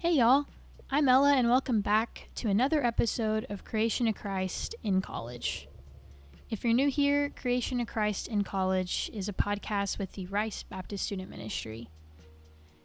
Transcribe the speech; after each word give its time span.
Hey, 0.00 0.12
y'all. 0.12 0.46
I'm 0.92 1.08
Ella, 1.08 1.34
and 1.34 1.48
welcome 1.48 1.80
back 1.80 2.28
to 2.36 2.48
another 2.48 2.86
episode 2.86 3.44
of 3.50 3.64
Creation 3.64 4.06
to 4.06 4.12
Christ 4.12 4.76
in 4.84 5.00
College. 5.00 5.66
If 6.48 6.62
you're 6.62 6.72
new 6.72 6.88
here, 6.88 7.30
Creation 7.30 7.78
to 7.78 7.84
Christ 7.84 8.28
in 8.28 8.44
College 8.44 9.10
is 9.12 9.28
a 9.28 9.32
podcast 9.32 9.98
with 9.98 10.12
the 10.12 10.26
Rice 10.26 10.62
Baptist 10.62 11.06
Student 11.06 11.30
Ministry. 11.30 11.88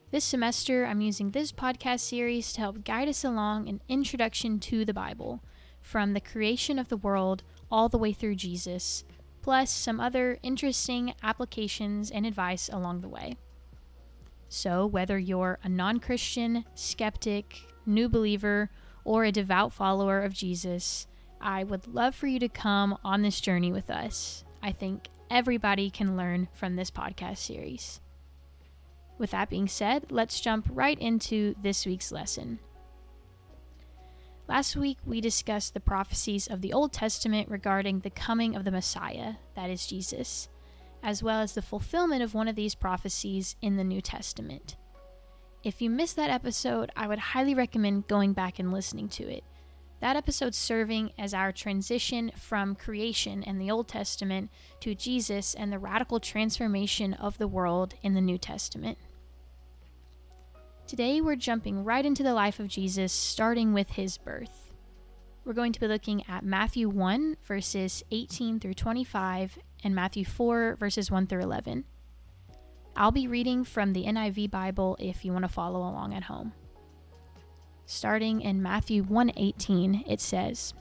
This 0.10 0.24
semester, 0.24 0.88
I'm 0.88 1.02
using 1.02 1.30
this 1.30 1.52
podcast 1.52 2.00
series 2.00 2.52
to 2.54 2.62
help 2.62 2.84
guide 2.84 3.08
us 3.08 3.24
along 3.24 3.70
an 3.70 3.82
introduction 3.88 4.60
to 4.62 4.84
the 4.84 4.92
Bible, 4.92 5.44
from 5.82 6.14
the 6.14 6.20
creation 6.20 6.80
of 6.80 6.88
the 6.88 6.98
world 6.98 7.44
all 7.70 7.90
the 7.90 8.00
way 8.00 8.12
through 8.12 8.38
Jesus, 8.38 9.04
plus 9.44 9.70
some 9.70 10.00
other 10.00 10.40
interesting 10.42 11.14
applications 11.22 12.10
and 12.10 12.26
advice 12.26 12.70
along 12.74 13.02
the 13.02 13.08
way. 13.08 13.38
So, 14.56 14.86
whether 14.86 15.18
you're 15.18 15.58
a 15.64 15.68
non 15.68 16.00
Christian, 16.00 16.64
skeptic, 16.76 17.62
new 17.88 18.08
believer, 18.08 18.70
or 19.04 19.24
a 19.24 19.32
devout 19.32 19.74
follower 19.74 20.22
of 20.22 20.32
Jesus, 20.32 21.08
I 21.42 21.64
would 21.64 21.88
love 21.88 22.14
for 22.14 22.28
you 22.28 22.38
to 22.38 22.48
come 22.50 23.00
on 23.04 23.24
this 23.24 23.42
journey 23.42 23.72
with 23.72 23.90
us. 23.90 24.44
I 24.62 24.72
think 24.72 25.10
everybody 25.32 25.90
can 25.90 26.16
learn 26.16 26.50
from 26.54 26.76
this 26.76 26.92
podcast 26.92 27.40
series. 27.40 28.00
With 29.18 29.32
that 29.32 29.50
being 29.50 29.68
said, 29.68 30.12
let's 30.12 30.40
jump 30.40 30.68
right 30.70 31.00
into 31.00 31.56
this 31.60 31.88
week's 31.88 32.12
lesson. 32.12 32.60
Last 34.48 34.76
week, 34.76 35.00
we 35.04 35.20
discussed 35.20 35.74
the 35.74 35.80
prophecies 35.80 36.46
of 36.46 36.62
the 36.62 36.74
Old 36.74 36.94
Testament 36.94 37.50
regarding 37.50 38.02
the 38.02 38.12
coming 38.12 38.56
of 38.56 38.66
the 38.66 38.72
Messiah, 38.72 39.34
that 39.56 39.72
is 39.72 39.88
Jesus 39.88 40.48
as 41.04 41.22
well 41.22 41.42
as 41.42 41.54
the 41.54 41.62
fulfillment 41.62 42.24
of 42.24 42.34
one 42.34 42.48
of 42.48 42.56
these 42.56 42.74
prophecies 42.74 43.58
in 43.62 43.76
the 43.76 43.84
New 43.84 44.02
Testament. 44.02 44.78
If 45.64 45.82
you 45.82 45.90
missed 45.90 46.16
that 46.16 46.30
episode, 46.30 46.92
I 46.96 47.08
would 47.08 47.20
highly 47.20 47.54
recommend 47.54 48.08
going 48.08 48.34
back 48.34 48.58
and 48.58 48.72
listening 48.72 49.10
to 49.10 49.30
it. 49.30 49.44
That 50.00 50.16
episode 50.16 50.56
serving 50.56 51.12
as 51.18 51.34
our 51.34 51.52
transition 51.52 52.32
from 52.38 52.76
creation 52.76 53.44
and 53.44 53.60
the 53.60 53.72
Old 53.72 53.88
Testament 53.88 54.50
to 54.82 54.96
Jesus 54.96 55.54
and 55.54 55.72
the 55.72 55.80
radical 55.80 56.20
transformation 56.20 57.14
of 57.14 57.38
the 57.38 57.48
world 57.48 57.94
in 58.02 58.14
the 58.14 58.22
New 58.22 58.38
Testament. 58.38 58.98
Today, 60.88 61.22
we're 61.22 61.38
jumping 61.38 61.86
right 61.86 62.06
into 62.06 62.24
the 62.24 62.34
life 62.34 62.60
of 62.60 62.68
Jesus, 62.68 63.14
starting 63.14 63.74
with 63.74 63.92
his 63.92 64.18
birth. 64.18 64.63
We're 65.46 65.54
going 65.54 65.74
to 65.74 65.80
be 65.80 65.88
looking 65.88 66.24
at 66.30 66.46
Matthew 66.46 66.88
1, 66.88 67.36
verses 67.44 68.02
18 68.12 68.62
through 68.62 68.76
25, 68.76 69.60
and 69.84 69.94
Matthew 69.94 70.24
4, 70.24 70.78
verses 70.80 71.12
1 71.12 71.28
through 71.28 71.42
11. 71.42 71.84
I'll 72.96 73.12
be 73.12 73.28
reading 73.28 73.66
from 73.66 73.92
the 73.92 74.06
NIV 74.06 74.50
Bible 74.50 74.96
if 75.02 75.26
you 75.26 75.34
want 75.34 75.44
to 75.44 75.50
follow 75.50 75.80
along 75.80 76.14
at 76.14 76.24
home. 76.24 76.54
Starting 77.86 78.40
in 78.40 78.62
Matthew 78.62 79.04
1:18, 79.04 80.06
it 80.08 80.22
says, 80.22 80.74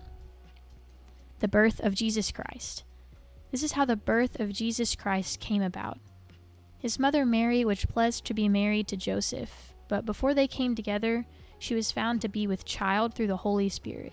"The 1.41 1.49
birth 1.49 1.81
of 1.81 1.97
Jesus 1.97 2.31
Christ. 2.31 2.85
This 3.51 3.65
is 3.65 3.73
how 3.73 3.85
the 3.85 3.97
birth 3.97 4.39
of 4.39 4.53
Jesus 4.53 4.95
Christ 4.95 5.41
came 5.41 5.63
about. 5.63 5.99
His 6.79 7.01
mother 7.01 7.27
Mary 7.27 7.65
was 7.65 7.85
pledged 7.85 8.25
to 8.27 8.35
be 8.35 8.49
married 8.49 8.87
to 8.89 8.97
Joseph, 8.97 9.75
but 9.89 10.07
before 10.07 10.35
they 10.35 10.47
came 10.47 10.77
together, 10.77 11.27
she 11.59 11.75
was 11.75 11.91
found 11.91 12.21
to 12.21 12.29
be 12.29 12.47
with 12.47 12.65
child 12.65 13.15
through 13.15 13.27
the 13.27 13.39
Holy 13.39 13.69
Spirit. 13.69 14.13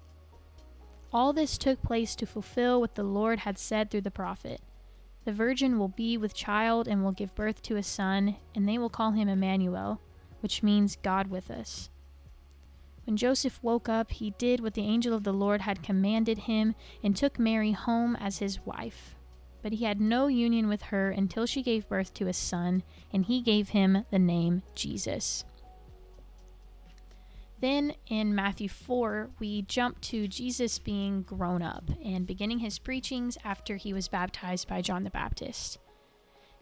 All 1.13 1.33
this 1.33 1.57
took 1.57 1.81
place 1.83 2.15
to 2.15 2.25
fulfill 2.25 2.79
what 2.79 2.95
the 2.95 3.03
Lord 3.03 3.39
had 3.39 3.57
said 3.57 3.91
through 3.91 4.01
the 4.01 4.11
prophet. 4.11 4.61
The 5.25 5.33
virgin 5.33 5.77
will 5.77 5.89
be 5.89 6.17
with 6.17 6.33
child 6.33 6.87
and 6.87 7.03
will 7.03 7.11
give 7.11 7.35
birth 7.35 7.61
to 7.63 7.75
a 7.75 7.83
son, 7.83 8.37
and 8.55 8.67
they 8.67 8.77
will 8.77 8.89
call 8.89 9.11
him 9.11 9.27
Emmanuel, 9.27 9.99
which 10.39 10.63
means 10.63 10.97
God 11.03 11.27
with 11.27 11.51
us. 11.51 11.89
When 13.05 13.17
Joseph 13.17 13.59
woke 13.61 13.89
up, 13.89 14.11
he 14.11 14.31
did 14.37 14.61
what 14.61 14.73
the 14.73 14.85
angel 14.85 15.13
of 15.13 15.23
the 15.23 15.33
Lord 15.33 15.61
had 15.61 15.83
commanded 15.83 16.39
him 16.39 16.75
and 17.03 17.15
took 17.15 17.37
Mary 17.37 17.73
home 17.73 18.15
as 18.15 18.37
his 18.37 18.65
wife. 18.65 19.15
But 19.61 19.73
he 19.73 19.85
had 19.85 19.99
no 19.99 20.27
union 20.27 20.67
with 20.67 20.83
her 20.83 21.11
until 21.11 21.45
she 21.45 21.61
gave 21.61 21.89
birth 21.89 22.13
to 22.15 22.27
a 22.27 22.33
son, 22.33 22.83
and 23.11 23.25
he 23.25 23.41
gave 23.41 23.69
him 23.69 24.05
the 24.11 24.19
name 24.19 24.63
Jesus. 24.75 25.43
Then 27.61 27.93
in 28.07 28.33
Matthew 28.33 28.67
4, 28.67 29.29
we 29.39 29.61
jump 29.61 30.01
to 30.01 30.27
Jesus 30.27 30.79
being 30.79 31.21
grown 31.21 31.61
up 31.61 31.83
and 32.03 32.25
beginning 32.25 32.57
his 32.59 32.79
preachings 32.79 33.37
after 33.45 33.75
he 33.75 33.93
was 33.93 34.07
baptized 34.07 34.67
by 34.67 34.81
John 34.81 35.03
the 35.03 35.11
Baptist. 35.11 35.77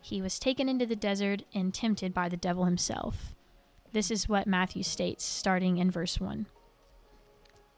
He 0.02 0.22
was 0.22 0.40
taken 0.40 0.68
into 0.68 0.86
the 0.86 0.98
desert 0.98 1.44
and 1.54 1.74
tempted 1.74 2.14
by 2.14 2.28
the 2.28 2.38
devil 2.38 2.66
himself. 2.66 3.34
This 3.94 4.12
is 4.12 4.28
what 4.28 4.46
Matthew 4.46 4.84
states, 4.84 5.24
starting 5.24 5.78
in 5.78 5.90
verse 5.90 6.20
1. 6.20 6.46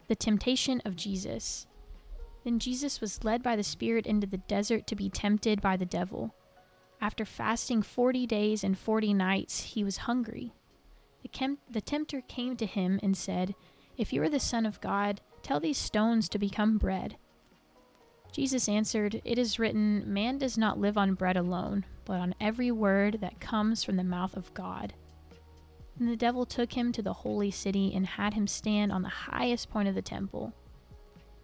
The 0.08 0.16
temptation 0.16 0.82
of 0.84 0.96
Jesus. 0.96 1.66
Then 2.42 2.58
Jesus 2.58 3.00
was 3.00 3.22
led 3.22 3.40
by 3.40 3.54
the 3.54 3.62
Spirit 3.62 4.04
into 4.04 4.26
the 4.26 4.38
desert 4.38 4.88
to 4.88 4.96
be 4.96 5.08
tempted 5.08 5.60
by 5.60 5.76
the 5.76 5.86
devil. 5.86 6.34
After 7.00 7.24
fasting 7.24 7.82
40 7.82 8.26
days 8.26 8.64
and 8.64 8.76
40 8.76 9.14
nights, 9.14 9.60
he 9.60 9.84
was 9.84 9.98
hungry. 9.98 10.52
The, 11.22 11.28
chem- 11.28 11.58
the 11.70 11.80
tempter 11.80 12.20
came 12.20 12.56
to 12.56 12.66
him 12.66 13.00
and 13.02 13.16
said, 13.16 13.54
If 13.96 14.12
you 14.12 14.22
are 14.22 14.28
the 14.28 14.40
Son 14.40 14.66
of 14.66 14.80
God, 14.80 15.20
tell 15.42 15.60
these 15.60 15.78
stones 15.78 16.28
to 16.28 16.38
become 16.38 16.78
bread. 16.78 17.16
Jesus 18.32 18.68
answered, 18.68 19.20
It 19.24 19.38
is 19.38 19.58
written, 19.58 20.12
Man 20.12 20.38
does 20.38 20.58
not 20.58 20.78
live 20.78 20.98
on 20.98 21.14
bread 21.14 21.36
alone, 21.36 21.84
but 22.04 22.18
on 22.18 22.34
every 22.40 22.70
word 22.70 23.18
that 23.20 23.40
comes 23.40 23.84
from 23.84 23.96
the 23.96 24.04
mouth 24.04 24.36
of 24.36 24.52
God. 24.54 24.94
And 25.98 26.08
the 26.08 26.16
devil 26.16 26.46
took 26.46 26.72
him 26.72 26.90
to 26.92 27.02
the 27.02 27.12
holy 27.12 27.50
city 27.50 27.92
and 27.94 28.06
had 28.06 28.34
him 28.34 28.46
stand 28.46 28.90
on 28.90 29.02
the 29.02 29.08
highest 29.08 29.70
point 29.70 29.88
of 29.88 29.94
the 29.94 30.02
temple. 30.02 30.54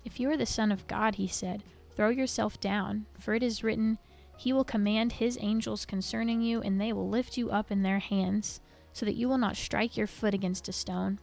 If 0.05 0.19
you 0.19 0.31
are 0.31 0.37
the 0.37 0.47
Son 0.47 0.73
of 0.73 0.87
God, 0.87 1.17
he 1.17 1.29
said, 1.29 1.63
throw 1.99 2.11
yourself 2.11 2.61
down, 2.61 3.07
for 3.19 3.35
it 3.35 3.43
is 3.43 3.65
written, 3.65 3.99
He 4.37 4.53
will 4.53 4.63
command 4.63 5.15
His 5.15 5.37
angels 5.41 5.85
concerning 5.85 6.41
you, 6.41 6.63
and 6.63 6.81
they 6.81 6.93
will 6.93 7.09
lift 7.09 7.37
you 7.37 7.51
up 7.51 7.73
in 7.73 7.83
their 7.83 7.99
hands 7.99 8.61
so 8.93 9.07
that 9.07 9.17
you 9.17 9.29
will 9.29 9.39
not 9.39 9.57
strike 9.57 9.97
your 9.97 10.07
foot 10.07 10.35
against 10.35 10.69
a 10.69 10.73
stone. 10.73 11.19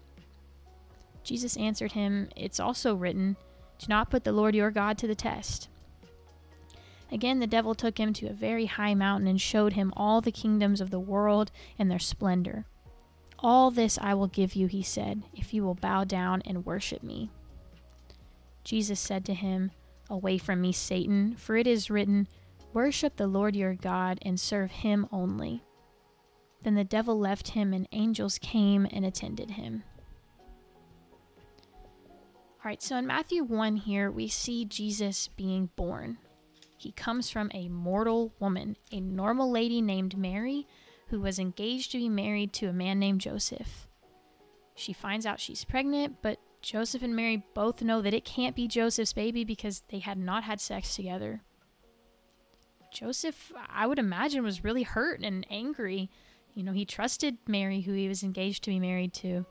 Jesus 1.23 1.57
answered 1.57 1.93
him, 1.93 2.29
It's 2.35 2.59
also 2.59 2.95
written, 2.95 3.35
Do 3.79 3.87
not 3.89 4.09
put 4.09 4.23
the 4.23 4.31
Lord 4.31 4.55
your 4.55 4.71
God 4.71 4.97
to 4.99 5.07
the 5.07 5.15
test. 5.15 5.67
Again, 7.11 7.39
the 7.39 7.47
devil 7.47 7.75
took 7.75 7.99
him 7.99 8.13
to 8.13 8.27
a 8.27 8.33
very 8.33 8.65
high 8.65 8.93
mountain 8.93 9.27
and 9.27 9.39
showed 9.39 9.73
him 9.73 9.93
all 9.95 10.21
the 10.21 10.31
kingdoms 10.31 10.81
of 10.81 10.89
the 10.89 10.99
world 10.99 11.51
and 11.77 11.89
their 11.89 11.99
splendor. 11.99 12.65
All 13.39 13.69
this 13.71 13.99
I 14.01 14.13
will 14.13 14.27
give 14.27 14.55
you, 14.55 14.67
he 14.67 14.81
said, 14.81 15.23
if 15.33 15.53
you 15.53 15.63
will 15.63 15.75
bow 15.75 16.03
down 16.03 16.41
and 16.45 16.65
worship 16.65 17.03
me. 17.03 17.29
Jesus 18.63 18.99
said 18.99 19.25
to 19.25 19.33
him, 19.33 19.71
Away 20.09 20.37
from 20.37 20.61
me, 20.61 20.71
Satan, 20.71 21.35
for 21.35 21.55
it 21.55 21.67
is 21.67 21.89
written, 21.89 22.27
Worship 22.73 23.15
the 23.15 23.27
Lord 23.27 23.55
your 23.55 23.75
God 23.75 24.19
and 24.21 24.39
serve 24.39 24.71
him 24.71 25.07
only. 25.11 25.63
Then 26.65 26.73
the 26.73 26.83
devil 26.83 27.19
left 27.19 27.50
him, 27.50 27.73
and 27.73 27.88
angels 27.91 28.39
came 28.39 28.88
and 28.89 29.06
attended 29.06 29.51
him. 29.51 29.83
All 32.57 32.65
right, 32.65 32.81
so 32.81 32.97
in 32.97 33.06
Matthew 33.06 33.44
1 33.44 33.75
here, 33.75 34.09
we 34.09 34.27
see 34.27 34.65
Jesus 34.65 35.27
being 35.27 35.69
born. 35.75 36.17
He 36.75 36.91
comes 36.91 37.29
from 37.29 37.51
a 37.53 37.69
mortal 37.69 38.33
woman, 38.39 38.77
a 38.91 39.00
normal 39.00 39.51
lady 39.51 39.79
named 39.79 40.17
Mary, 40.17 40.65
who 41.09 41.21
was 41.21 41.38
engaged 41.38 41.91
to 41.91 42.00
be 42.00 42.09
married 42.09 42.51
to 42.53 42.65
a 42.65 42.73
man 42.73 42.97
named 42.97 43.21
Joseph. 43.21 43.88
She 44.73 44.91
finds 44.91 45.27
out 45.27 45.39
she's 45.39 45.65
pregnant, 45.65 46.15
but 46.23 46.39
Joseph 46.63 47.03
and 47.03 47.15
Mary 47.15 47.45
both 47.53 47.83
know 47.83 48.01
that 48.01 48.15
it 48.15 48.25
can't 48.25 48.56
be 48.56 48.68
Joseph's 48.68 49.13
baby 49.13 49.44
because 49.44 49.83
they 49.89 50.00
had 50.00 50.18
not 50.18 50.44
had 50.44 50.59
sex 50.59 50.95
together. 50.95 51.44
Joseph, 52.91 53.53
I 53.69 53.85
would 53.85 54.00
imagine, 54.00 54.41
was 54.41 54.63
really 54.63 54.81
hurt 54.81 55.21
and 55.21 55.45
angry 55.51 56.09
you 56.56 56.63
know, 56.63 56.72
he 56.72 56.86
trusted 56.86 57.38
Mary, 57.48 57.81
who 57.81 57.94
he 57.94 58.07
was 58.07 58.24
engaged 58.24 58.63
to 58.63 58.72
be 58.72 58.80
married 58.80 59.13
to. 59.13 59.46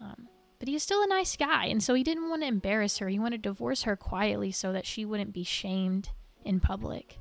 Um, 0.00 0.28
but 0.58 0.68
he 0.68 0.74
was 0.74 0.82
still 0.82 1.02
a 1.02 1.08
nice 1.08 1.36
guy, 1.36 1.66
and 1.66 1.82
so 1.82 1.92
he 1.92 2.02
didn't 2.02 2.30
want 2.30 2.42
to 2.42 2.48
embarrass 2.48 2.98
her. 2.98 3.08
He 3.08 3.18
wanted 3.18 3.42
to 3.42 3.50
divorce 3.50 3.82
her 3.82 3.96
quietly 3.96 4.52
so 4.52 4.72
that 4.72 4.86
she 4.86 5.04
wouldn't 5.04 5.32
be 5.32 5.44
shamed 5.44 6.10
in 6.44 6.60
public. 6.60 7.18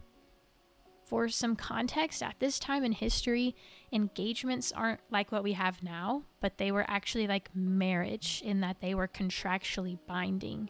For 1.05 1.27
some 1.27 1.55
context, 1.55 2.23
at 2.23 2.39
this 2.39 2.57
time 2.59 2.83
in 2.83 2.91
history, 2.91 3.55
engagements 3.91 4.71
aren't 4.71 5.01
like 5.11 5.31
what 5.31 5.43
we 5.43 5.53
have 5.53 5.83
now, 5.83 6.23
but 6.39 6.57
they 6.57 6.71
were 6.71 6.85
actually 6.87 7.27
like 7.27 7.55
marriage 7.55 8.41
in 8.43 8.61
that 8.61 8.79
they 8.79 8.95
were 8.95 9.07
contractually 9.07 9.99
binding. 10.07 10.69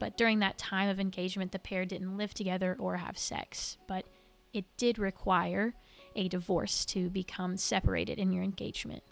But 0.00 0.16
during 0.16 0.40
that 0.40 0.58
time 0.58 0.88
of 0.88 0.98
engagement, 0.98 1.52
the 1.52 1.60
pair 1.60 1.84
didn't 1.84 2.16
live 2.16 2.34
together 2.34 2.76
or 2.80 2.96
have 2.96 3.16
sex. 3.16 3.78
But 3.86 4.04
it 4.52 4.64
did 4.76 4.98
require 4.98 5.74
a 6.14 6.28
divorce 6.28 6.84
to 6.86 7.10
become 7.10 7.56
separated 7.56 8.18
in 8.18 8.32
your 8.32 8.44
engagement. 8.44 9.02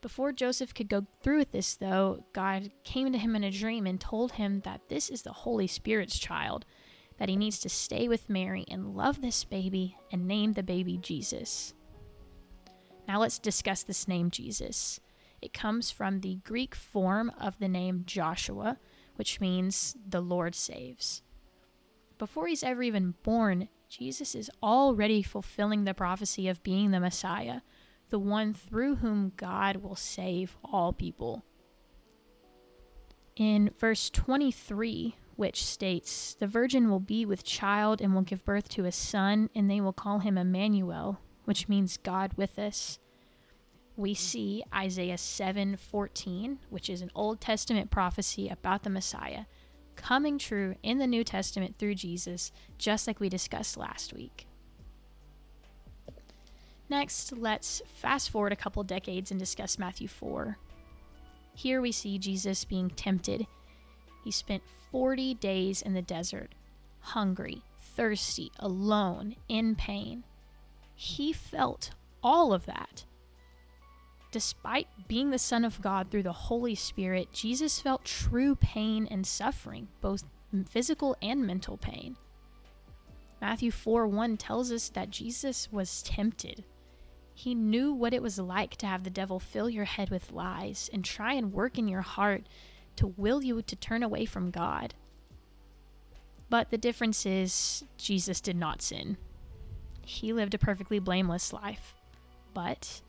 Before 0.00 0.32
Joseph 0.32 0.72
could 0.72 0.88
go 0.88 1.06
through 1.22 1.38
with 1.38 1.52
this, 1.52 1.74
though, 1.74 2.24
God 2.32 2.70
came 2.84 3.12
to 3.12 3.18
him 3.18 3.36
in 3.36 3.44
a 3.44 3.50
dream 3.50 3.86
and 3.86 4.00
told 4.00 4.32
him 4.32 4.60
that 4.64 4.88
this 4.88 5.10
is 5.10 5.22
the 5.22 5.32
Holy 5.32 5.66
Spirit's 5.66 6.18
child, 6.18 6.64
that 7.18 7.28
he 7.28 7.36
needs 7.36 7.58
to 7.60 7.68
stay 7.68 8.08
with 8.08 8.30
Mary 8.30 8.64
and 8.70 8.96
love 8.96 9.20
this 9.20 9.44
baby 9.44 9.96
and 10.10 10.26
name 10.26 10.54
the 10.54 10.62
baby 10.62 10.96
Jesus. 10.96 11.74
Now 13.06 13.20
let's 13.20 13.38
discuss 13.38 13.82
this 13.82 14.08
name 14.08 14.30
Jesus. 14.30 15.00
It 15.42 15.52
comes 15.52 15.90
from 15.90 16.20
the 16.20 16.36
Greek 16.44 16.74
form 16.74 17.30
of 17.38 17.58
the 17.58 17.68
name 17.68 18.04
Joshua, 18.06 18.78
which 19.16 19.40
means 19.40 19.96
the 20.08 20.20
Lord 20.22 20.54
saves. 20.54 21.22
Before 22.16 22.46
he's 22.46 22.62
ever 22.62 22.82
even 22.82 23.14
born, 23.22 23.68
Jesus 23.90 24.34
is 24.34 24.50
already 24.62 25.22
fulfilling 25.22 25.84
the 25.84 25.92
prophecy 25.92 26.48
of 26.48 26.62
being 26.62 26.92
the 26.92 27.00
Messiah, 27.00 27.60
the 28.08 28.18
one 28.18 28.54
through 28.54 28.96
whom 28.96 29.32
God 29.36 29.78
will 29.78 29.96
save 29.96 30.56
all 30.64 30.92
people. 30.92 31.44
In 33.36 33.70
verse 33.78 34.08
23, 34.08 35.16
which 35.36 35.64
states, 35.64 36.34
The 36.34 36.46
virgin 36.46 36.88
will 36.88 37.00
be 37.00 37.26
with 37.26 37.44
child 37.44 38.00
and 38.00 38.14
will 38.14 38.22
give 38.22 38.44
birth 38.44 38.68
to 38.70 38.84
a 38.84 38.92
son, 38.92 39.50
and 39.54 39.68
they 39.68 39.80
will 39.80 39.92
call 39.92 40.20
him 40.20 40.38
Emmanuel, 40.38 41.20
which 41.44 41.68
means 41.68 41.98
God 41.98 42.32
with 42.36 42.58
us 42.58 43.00
we 44.00 44.14
see 44.14 44.64
Isaiah 44.74 45.18
7:14, 45.18 46.58
which 46.70 46.88
is 46.88 47.02
an 47.02 47.10
Old 47.14 47.40
Testament 47.40 47.90
prophecy 47.90 48.48
about 48.48 48.82
the 48.82 48.90
Messiah, 48.90 49.44
coming 49.96 50.38
true 50.38 50.76
in 50.82 50.98
the 50.98 51.06
New 51.06 51.24
Testament 51.24 51.76
through 51.78 51.94
Jesus, 51.94 52.52
just 52.78 53.06
like 53.06 53.20
we 53.20 53.28
discussed 53.28 53.76
last 53.76 54.12
week. 54.12 54.46
Next, 56.88 57.32
let's 57.32 57.82
fast 57.86 58.30
forward 58.30 58.52
a 58.52 58.56
couple 58.56 58.82
decades 58.82 59.30
and 59.30 59.38
discuss 59.38 59.78
Matthew 59.78 60.08
4. 60.08 60.58
Here 61.54 61.80
we 61.80 61.92
see 61.92 62.18
Jesus 62.18 62.64
being 62.64 62.90
tempted. 62.90 63.46
He 64.24 64.30
spent 64.30 64.62
40 64.90 65.34
days 65.34 65.82
in 65.82 65.94
the 65.94 66.02
desert, 66.02 66.54
hungry, 67.00 67.62
thirsty, 67.80 68.50
alone, 68.58 69.36
in 69.48 69.76
pain. 69.76 70.24
He 70.94 71.32
felt 71.32 71.90
all 72.22 72.52
of 72.52 72.66
that 72.66 73.04
Despite 74.30 74.86
being 75.08 75.30
the 75.30 75.38
Son 75.38 75.64
of 75.64 75.82
God 75.82 76.10
through 76.10 76.22
the 76.22 76.32
Holy 76.32 76.74
Spirit, 76.74 77.32
Jesus 77.32 77.80
felt 77.80 78.04
true 78.04 78.54
pain 78.54 79.08
and 79.10 79.26
suffering, 79.26 79.88
both 80.00 80.22
physical 80.68 81.16
and 81.20 81.46
mental 81.46 81.76
pain. 81.76 82.16
Matthew 83.40 83.70
4 83.70 84.06
1 84.06 84.36
tells 84.36 84.70
us 84.70 84.88
that 84.90 85.10
Jesus 85.10 85.72
was 85.72 86.02
tempted. 86.02 86.64
He 87.34 87.54
knew 87.54 87.92
what 87.92 88.12
it 88.12 88.22
was 88.22 88.38
like 88.38 88.76
to 88.76 88.86
have 88.86 89.02
the 89.02 89.10
devil 89.10 89.40
fill 89.40 89.70
your 89.70 89.86
head 89.86 90.10
with 90.10 90.30
lies 90.30 90.90
and 90.92 91.04
try 91.04 91.32
and 91.32 91.52
work 91.52 91.78
in 91.78 91.88
your 91.88 92.02
heart 92.02 92.44
to 92.96 93.06
will 93.06 93.42
you 93.42 93.62
to 93.62 93.76
turn 93.76 94.02
away 94.02 94.26
from 94.26 94.50
God. 94.50 94.94
But 96.50 96.70
the 96.70 96.76
difference 96.76 97.24
is, 97.24 97.84
Jesus 97.96 98.40
did 98.40 98.56
not 98.56 98.82
sin. 98.82 99.16
He 100.04 100.32
lived 100.32 100.52
a 100.52 100.58
perfectly 100.58 100.98
blameless 100.98 101.52
life. 101.52 101.94
But 102.52 103.00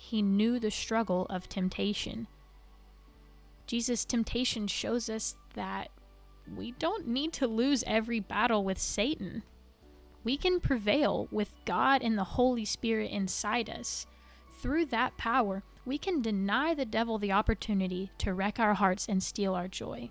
he 0.00 0.22
knew 0.22 0.58
the 0.58 0.70
struggle 0.70 1.26
of 1.28 1.46
temptation. 1.46 2.26
Jesus' 3.66 4.06
temptation 4.06 4.66
shows 4.66 5.10
us 5.10 5.36
that 5.54 5.90
we 6.56 6.72
don't 6.72 7.06
need 7.06 7.34
to 7.34 7.46
lose 7.46 7.84
every 7.86 8.18
battle 8.18 8.64
with 8.64 8.78
Satan. 8.78 9.42
We 10.24 10.38
can 10.38 10.58
prevail 10.58 11.28
with 11.30 11.52
God 11.66 12.02
and 12.02 12.16
the 12.16 12.24
Holy 12.24 12.64
Spirit 12.64 13.10
inside 13.10 13.68
us. 13.68 14.06
Through 14.60 14.86
that 14.86 15.18
power, 15.18 15.62
we 15.84 15.98
can 15.98 16.22
deny 16.22 16.72
the 16.72 16.86
devil 16.86 17.18
the 17.18 17.32
opportunity 17.32 18.10
to 18.18 18.32
wreck 18.32 18.58
our 18.58 18.74
hearts 18.74 19.06
and 19.06 19.22
steal 19.22 19.54
our 19.54 19.68
joy. 19.68 20.10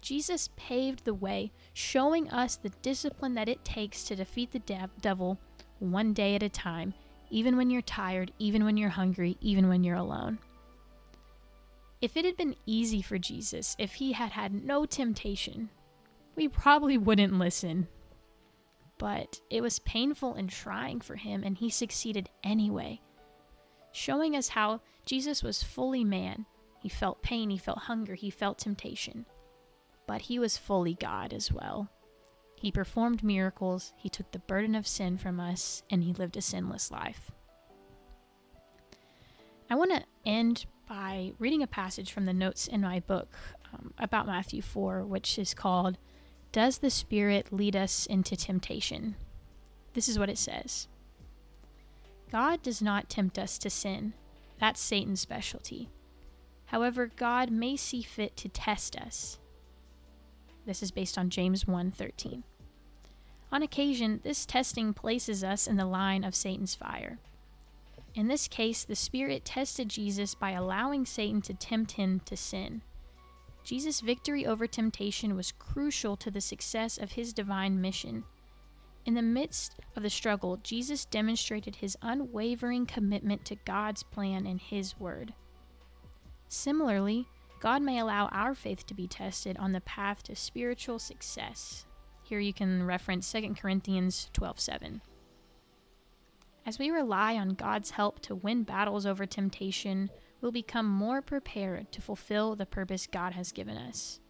Jesus 0.00 0.48
paved 0.56 1.04
the 1.04 1.12
way, 1.12 1.50
showing 1.72 2.30
us 2.30 2.54
the 2.54 2.72
discipline 2.82 3.34
that 3.34 3.48
it 3.48 3.64
takes 3.64 4.04
to 4.04 4.14
defeat 4.14 4.52
the 4.52 4.60
de- 4.60 4.90
devil 5.00 5.40
one 5.80 6.12
day 6.12 6.36
at 6.36 6.42
a 6.42 6.48
time 6.48 6.94
even 7.30 7.56
when 7.56 7.70
you're 7.70 7.82
tired, 7.82 8.32
even 8.38 8.64
when 8.64 8.76
you're 8.76 8.90
hungry, 8.90 9.36
even 9.40 9.68
when 9.68 9.84
you're 9.84 9.96
alone. 9.96 10.38
If 12.00 12.16
it 12.16 12.24
had 12.24 12.36
been 12.36 12.56
easy 12.66 13.00
for 13.00 13.18
Jesus, 13.18 13.74
if 13.78 13.94
he 13.94 14.12
had 14.12 14.32
had 14.32 14.52
no 14.52 14.84
temptation, 14.84 15.70
we 16.36 16.48
probably 16.48 16.98
wouldn't 16.98 17.38
listen. 17.38 17.88
But 18.98 19.40
it 19.50 19.62
was 19.62 19.78
painful 19.80 20.34
and 20.34 20.50
trying 20.50 21.00
for 21.00 21.16
him, 21.16 21.42
and 21.42 21.56
he 21.56 21.70
succeeded 21.70 22.28
anyway, 22.42 23.00
showing 23.92 24.36
us 24.36 24.48
how 24.48 24.80
Jesus 25.06 25.42
was 25.42 25.62
fully 25.62 26.04
man. 26.04 26.46
He 26.80 26.88
felt 26.88 27.22
pain, 27.22 27.50
he 27.50 27.58
felt 27.58 27.78
hunger, 27.78 28.14
he 28.14 28.30
felt 28.30 28.58
temptation, 28.58 29.26
but 30.06 30.22
he 30.22 30.38
was 30.38 30.58
fully 30.58 30.94
God 30.94 31.32
as 31.32 31.50
well. 31.50 31.90
He 32.64 32.72
performed 32.72 33.22
miracles, 33.22 33.92
he 33.94 34.08
took 34.08 34.32
the 34.32 34.38
burden 34.38 34.74
of 34.74 34.86
sin 34.86 35.18
from 35.18 35.38
us, 35.38 35.82
and 35.90 36.02
he 36.02 36.14
lived 36.14 36.34
a 36.34 36.40
sinless 36.40 36.90
life. 36.90 37.30
I 39.68 39.74
want 39.74 39.90
to 39.90 40.02
end 40.24 40.64
by 40.88 41.32
reading 41.38 41.62
a 41.62 41.66
passage 41.66 42.10
from 42.10 42.24
the 42.24 42.32
notes 42.32 42.66
in 42.66 42.80
my 42.80 43.00
book 43.00 43.28
um, 43.70 43.92
about 43.98 44.26
Matthew 44.26 44.62
4, 44.62 45.04
which 45.04 45.38
is 45.38 45.52
called 45.52 45.98
Does 46.52 46.78
the 46.78 46.88
Spirit 46.88 47.52
Lead 47.52 47.76
Us 47.76 48.06
into 48.06 48.34
Temptation? 48.34 49.16
This 49.92 50.08
is 50.08 50.18
what 50.18 50.30
it 50.30 50.38
says 50.38 50.88
God 52.32 52.62
does 52.62 52.80
not 52.80 53.10
tempt 53.10 53.38
us 53.38 53.58
to 53.58 53.68
sin, 53.68 54.14
that's 54.58 54.80
Satan's 54.80 55.20
specialty. 55.20 55.90
However, 56.64 57.10
God 57.14 57.50
may 57.50 57.76
see 57.76 58.00
fit 58.00 58.38
to 58.38 58.48
test 58.48 58.96
us. 58.96 59.38
This 60.64 60.82
is 60.82 60.90
based 60.90 61.18
on 61.18 61.28
James 61.28 61.66
1:13. 61.66 62.42
On 63.54 63.62
occasion, 63.62 64.18
this 64.24 64.44
testing 64.44 64.92
places 64.92 65.44
us 65.44 65.68
in 65.68 65.76
the 65.76 65.86
line 65.86 66.24
of 66.24 66.34
Satan's 66.34 66.74
fire. 66.74 67.20
In 68.12 68.26
this 68.26 68.48
case, 68.48 68.82
the 68.82 68.96
Spirit 68.96 69.44
tested 69.44 69.88
Jesus 69.88 70.34
by 70.34 70.50
allowing 70.50 71.06
Satan 71.06 71.40
to 71.42 71.54
tempt 71.54 71.92
him 71.92 72.20
to 72.24 72.36
sin. 72.36 72.82
Jesus' 73.62 74.00
victory 74.00 74.44
over 74.44 74.66
temptation 74.66 75.36
was 75.36 75.52
crucial 75.52 76.16
to 76.16 76.32
the 76.32 76.40
success 76.40 76.98
of 76.98 77.12
his 77.12 77.32
divine 77.32 77.80
mission. 77.80 78.24
In 79.06 79.14
the 79.14 79.22
midst 79.22 79.76
of 79.94 80.02
the 80.02 80.10
struggle, 80.10 80.56
Jesus 80.56 81.04
demonstrated 81.04 81.76
his 81.76 81.96
unwavering 82.02 82.86
commitment 82.86 83.44
to 83.44 83.54
God's 83.64 84.02
plan 84.02 84.48
and 84.48 84.60
his 84.60 84.98
word. 84.98 85.32
Similarly, 86.48 87.28
God 87.60 87.82
may 87.82 88.00
allow 88.00 88.26
our 88.32 88.56
faith 88.56 88.84
to 88.86 88.94
be 88.94 89.06
tested 89.06 89.56
on 89.58 89.70
the 89.70 89.80
path 89.80 90.24
to 90.24 90.34
spiritual 90.34 90.98
success. 90.98 91.86
Here 92.24 92.40
you 92.40 92.54
can 92.54 92.86
reference 92.86 93.30
2 93.30 93.54
Corinthians 93.54 94.30
12:7. 94.32 95.02
As 96.64 96.78
we 96.78 96.90
rely 96.90 97.36
on 97.36 97.50
God's 97.50 97.90
help 97.90 98.20
to 98.20 98.34
win 98.34 98.62
battles 98.62 99.04
over 99.04 99.26
temptation, 99.26 100.08
we'll 100.40 100.50
become 100.50 100.86
more 100.86 101.20
prepared 101.20 101.92
to 101.92 102.00
fulfill 102.00 102.56
the 102.56 102.64
purpose 102.64 103.06
God 103.06 103.34
has 103.34 103.52
given 103.52 103.76
us. 103.76 104.20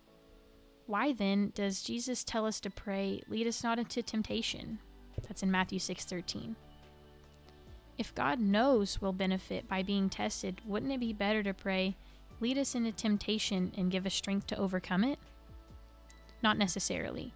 Why 0.87 1.13
then 1.13 1.53
does 1.55 1.85
Jesus 1.85 2.25
tell 2.25 2.47
us 2.47 2.59
to 2.61 2.69
pray, 2.69 3.23
"Lead 3.29 3.47
us 3.47 3.63
not 3.63 3.79
into 3.79 4.03
temptation"? 4.03 4.81
That's 5.23 5.45
in 5.45 5.53
Matthew 5.53 5.79
6:13. 5.79 6.57
If 7.97 8.13
God 8.13 8.41
knows 8.41 9.01
we'll 9.01 9.13
benefit 9.13 9.69
by 9.69 9.85
being 9.85 10.11
tested, 10.11 10.61
wouldn't 10.67 10.91
it 10.91 10.99
be 10.99 11.13
better 11.13 11.45
to 11.45 11.55
pray, 11.55 11.97
"Lead 12.41 12.59
us 12.59 12.75
into 12.75 12.91
temptation 12.91 13.73
and 13.77 13.93
give 13.93 14.05
us 14.05 14.15
strength 14.15 14.49
to 14.49 14.59
overcome 14.59 15.05
it"? 15.05 15.21
Not 16.43 16.59
necessarily. 16.59 17.33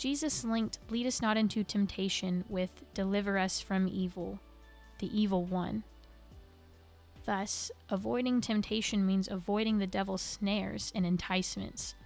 Jesus 0.00 0.44
linked 0.44 0.78
lead 0.88 1.06
us 1.06 1.20
not 1.20 1.36
into 1.36 1.62
temptation 1.62 2.42
with 2.48 2.70
deliver 2.94 3.36
us 3.36 3.60
from 3.60 3.86
evil, 3.86 4.40
the 4.98 5.14
evil 5.14 5.44
one. 5.44 5.84
Thus, 7.26 7.70
avoiding 7.90 8.40
temptation 8.40 9.06
means 9.06 9.28
avoiding 9.28 9.76
the 9.76 9.86
devil's 9.86 10.22
snares 10.22 10.90
and 10.94 11.04
enticements. 11.04 11.96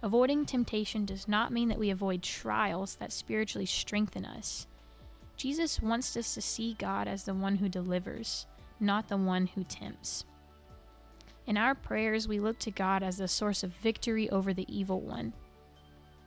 Avoiding 0.00 0.46
temptation 0.46 1.04
does 1.04 1.26
not 1.26 1.52
mean 1.52 1.68
that 1.70 1.78
we 1.80 1.90
avoid 1.90 2.22
trials 2.22 2.94
that 2.94 3.10
spiritually 3.10 3.66
strengthen 3.66 4.24
us. 4.24 4.68
Jesus 5.36 5.80
wants 5.80 6.16
us 6.16 6.34
to 6.34 6.40
see 6.40 6.76
God 6.78 7.08
as 7.08 7.24
the 7.24 7.34
one 7.34 7.56
who 7.56 7.68
delivers, 7.68 8.46
not 8.78 9.08
the 9.08 9.16
one 9.16 9.48
who 9.48 9.64
tempts. 9.64 10.24
In 11.48 11.56
our 11.56 11.74
prayers, 11.74 12.28
we 12.28 12.38
look 12.38 12.60
to 12.60 12.70
God 12.70 13.02
as 13.02 13.16
the 13.16 13.26
source 13.26 13.64
of 13.64 13.72
victory 13.72 14.30
over 14.30 14.54
the 14.54 14.72
evil 14.72 15.00
one. 15.00 15.32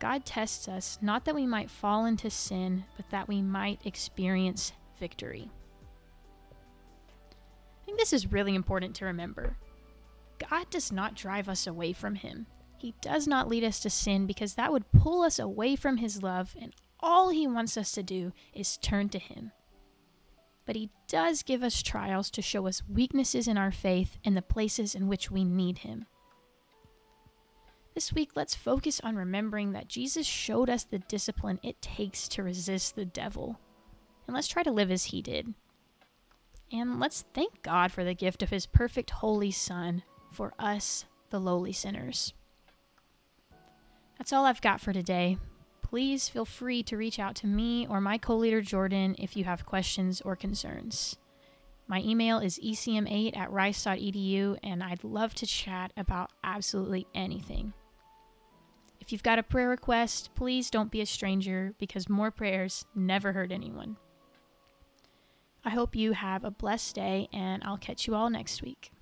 God 0.03 0.25
tests 0.25 0.67
us 0.67 0.99
not 1.01 1.23
that 1.23 1.33
we 1.33 1.47
might 1.47 1.69
fall 1.71 2.05
into 2.05 2.29
sin, 2.29 2.83
but 2.97 3.09
that 3.11 3.29
we 3.29 3.41
might 3.41 3.79
experience 3.85 4.73
victory. 4.99 5.49
I 7.81 7.85
think 7.85 7.97
this 7.97 8.11
is 8.11 8.29
really 8.29 8.53
important 8.53 8.97
to 8.97 9.05
remember. 9.05 9.55
God 10.49 10.69
does 10.69 10.91
not 10.91 11.15
drive 11.15 11.47
us 11.47 11.65
away 11.65 11.93
from 11.93 12.15
Him. 12.15 12.47
He 12.77 12.93
does 12.99 13.29
not 13.29 13.47
lead 13.47 13.63
us 13.63 13.79
to 13.79 13.89
sin 13.89 14.25
because 14.27 14.55
that 14.55 14.73
would 14.73 14.91
pull 14.91 15.21
us 15.21 15.39
away 15.39 15.77
from 15.77 15.95
His 15.95 16.21
love, 16.21 16.53
and 16.59 16.75
all 16.99 17.29
He 17.29 17.47
wants 17.47 17.77
us 17.77 17.93
to 17.93 18.03
do 18.03 18.33
is 18.53 18.75
turn 18.75 19.07
to 19.07 19.19
Him. 19.19 19.53
But 20.65 20.75
He 20.75 20.89
does 21.07 21.43
give 21.43 21.63
us 21.63 21.81
trials 21.81 22.29
to 22.31 22.41
show 22.41 22.67
us 22.67 22.83
weaknesses 22.89 23.47
in 23.47 23.57
our 23.57 23.71
faith 23.71 24.17
and 24.25 24.35
the 24.35 24.41
places 24.41 24.95
in 24.95 25.07
which 25.07 25.31
we 25.31 25.45
need 25.45 25.77
Him. 25.77 26.07
This 27.93 28.11
week, 28.11 28.31
let's 28.35 28.55
focus 28.55 28.99
on 29.03 29.15
remembering 29.15 29.73
that 29.73 29.87
Jesus 29.87 30.25
showed 30.25 30.67
us 30.67 30.83
the 30.83 30.97
discipline 30.97 31.59
it 31.61 31.79
takes 31.79 32.27
to 32.29 32.41
resist 32.41 32.95
the 32.95 33.05
devil. 33.05 33.59
And 34.25 34.33
let's 34.33 34.47
try 34.47 34.63
to 34.63 34.71
live 34.71 34.89
as 34.89 35.05
he 35.05 35.21
did. 35.21 35.53
And 36.71 36.99
let's 36.99 37.23
thank 37.35 37.61
God 37.61 37.91
for 37.91 38.03
the 38.03 38.15
gift 38.15 38.41
of 38.41 38.49
his 38.49 38.65
perfect 38.65 39.11
holy 39.11 39.51
Son 39.51 40.01
for 40.31 40.53
us, 40.57 41.05
the 41.29 41.39
lowly 41.39 41.71
sinners. 41.71 42.33
That's 44.17 44.33
all 44.33 44.45
I've 44.45 44.61
got 44.61 44.81
for 44.81 44.91
today. 44.91 45.37
Please 45.83 46.27
feel 46.27 46.45
free 46.45 46.81
to 46.83 46.97
reach 46.97 47.19
out 47.19 47.35
to 47.35 47.47
me 47.47 47.85
or 47.85 48.01
my 48.01 48.17
co 48.17 48.35
leader 48.35 48.61
Jordan 48.61 49.15
if 49.19 49.37
you 49.37 49.43
have 49.43 49.67
questions 49.67 50.19
or 50.21 50.35
concerns. 50.35 51.17
My 51.87 51.99
email 51.99 52.39
is 52.39 52.57
ecm8 52.57 53.37
at 53.37 53.51
rice.edu, 53.51 54.57
and 54.63 54.81
I'd 54.81 55.03
love 55.03 55.35
to 55.35 55.45
chat 55.45 55.91
about 55.95 56.31
absolutely 56.43 57.05
anything. 57.13 57.73
If 59.03 59.11
you've 59.11 59.21
got 59.21 59.37
a 59.37 59.43
prayer 59.43 59.67
request, 59.67 60.29
please 60.33 60.69
don't 60.69 60.89
be 60.89 61.01
a 61.01 61.05
stranger 61.05 61.73
because 61.77 62.07
more 62.07 62.31
prayers 62.31 62.85
never 62.95 63.33
hurt 63.33 63.51
anyone. 63.51 63.97
I 65.65 65.71
hope 65.71 65.93
you 65.93 66.13
have 66.13 66.45
a 66.45 66.51
blessed 66.51 66.95
day, 66.95 67.27
and 67.33 67.61
I'll 67.65 67.77
catch 67.77 68.07
you 68.07 68.15
all 68.15 68.29
next 68.29 68.61
week. 68.61 68.93